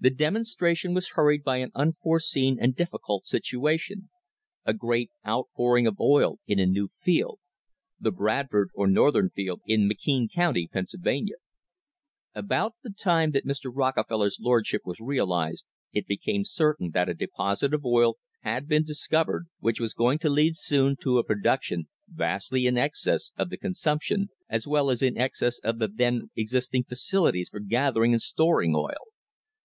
[0.00, 4.10] The demonstra tion was hurried by an unforeseen and difficult situation—
[4.64, 7.40] a great outpouring of oil in a new field—
[8.00, 11.34] the Bradford or Northern Field in McKean County, Pennsylvania.
[12.32, 13.72] About the time that Mr.
[13.74, 19.46] Rockefeller's lordship was realised it became certain that a deposit of oil had been discovered
[19.58, 21.24] which was THE HISTORY OF THE STANDARD OIL COMPANY going to lead soon to a
[21.24, 25.88] production vastly in excess of the con sumption, as well as in excess of the
[25.88, 28.94] then existing facilities for gathering and storing oil.